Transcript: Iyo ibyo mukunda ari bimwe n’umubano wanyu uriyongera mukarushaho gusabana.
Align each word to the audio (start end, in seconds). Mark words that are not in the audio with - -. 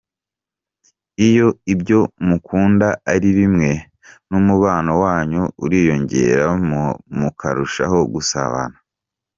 Iyo 1.27 1.47
ibyo 1.73 1.99
mukunda 2.27 2.87
ari 3.13 3.29
bimwe 3.37 3.71
n’umubano 4.29 4.91
wanyu 5.03 5.41
uriyongera 5.63 6.47
mukarushaho 7.19 7.99
gusabana. 8.13 8.77